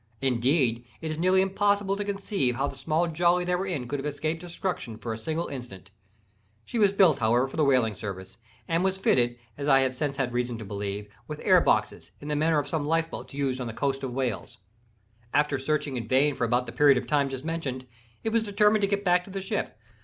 Indeed, 0.23 0.83
it 0.99 1.11
is 1.11 1.19
nearly 1.19 1.43
impossible 1.43 1.95
to 1.95 2.03
conceive 2.03 2.55
how 2.55 2.65
the 2.65 2.75
small 2.75 3.05
jolly 3.05 3.45
they 3.45 3.53
were 3.53 3.67
in 3.67 3.87
could 3.87 3.99
have 3.99 4.05
escaped 4.07 4.41
destruction 4.41 4.97
for 4.97 5.13
a 5.13 5.15
single 5.19 5.47
instant. 5.49 5.91
She 6.65 6.79
was 6.79 6.91
built, 6.91 7.19
however, 7.19 7.47
for 7.47 7.55
the 7.55 7.63
whaling 7.63 7.93
service, 7.93 8.39
and 8.67 8.83
was 8.83 8.97
fitted, 8.97 9.37
as 9.59 9.67
I 9.67 9.81
have 9.81 9.93
since 9.93 10.17
had 10.17 10.33
reason 10.33 10.57
to 10.57 10.65
believe, 10.65 11.07
with 11.27 11.39
air 11.43 11.61
boxes, 11.61 12.13
in 12.19 12.29
the 12.29 12.35
manner 12.35 12.57
of 12.57 12.67
some 12.67 12.83
life 12.87 13.11
boats 13.11 13.35
used 13.35 13.61
on 13.61 13.67
the 13.67 13.73
coast 13.73 14.01
of 14.01 14.11
Wales. 14.11 14.57
After 15.35 15.59
searching 15.59 15.97
in 15.97 16.07
vain 16.07 16.33
for 16.33 16.45
about 16.45 16.65
the 16.65 16.71
period 16.71 16.97
of 16.97 17.05
time 17.05 17.29
just 17.29 17.45
mentioned, 17.45 17.85
it 18.23 18.29
was 18.29 18.41
determined 18.41 18.81
to 18.81 18.87
get 18.87 19.05
back 19.05 19.23
to 19.25 19.29
the 19.29 19.39
ship. 19.39 19.77